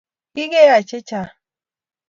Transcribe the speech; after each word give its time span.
Kigeyai 0.33 0.81
chechang 0.89 1.31